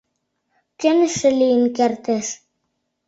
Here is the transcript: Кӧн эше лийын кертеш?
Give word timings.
Кӧн 0.79 0.99
эше 1.07 1.29
лийын 1.39 1.63
кертеш? 1.77 2.27